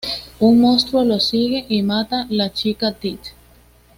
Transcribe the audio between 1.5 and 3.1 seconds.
y mata la chica